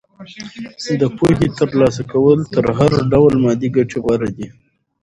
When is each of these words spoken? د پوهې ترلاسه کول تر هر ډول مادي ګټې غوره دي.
د 0.99 1.01
پوهې 1.17 1.47
ترلاسه 1.59 2.03
کول 2.11 2.39
تر 2.53 2.65
هر 2.77 2.91
ډول 3.11 3.33
مادي 3.43 3.69
ګټې 3.75 3.97
غوره 4.03 4.29
دي. 4.37 4.47